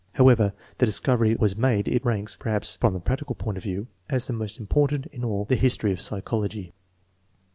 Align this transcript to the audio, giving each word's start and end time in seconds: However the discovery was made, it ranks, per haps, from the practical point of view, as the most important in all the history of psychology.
However 0.13 0.53
the 0.79 0.87
discovery 0.87 1.35
was 1.35 1.55
made, 1.55 1.87
it 1.87 2.03
ranks, 2.03 2.35
per 2.35 2.49
haps, 2.49 2.75
from 2.75 2.93
the 2.93 2.99
practical 2.99 3.35
point 3.35 3.57
of 3.57 3.63
view, 3.63 3.85
as 4.09 4.25
the 4.25 4.33
most 4.33 4.59
important 4.59 5.05
in 5.11 5.23
all 5.23 5.45
the 5.45 5.55
history 5.55 5.91
of 5.93 6.01
psychology. 6.01 6.73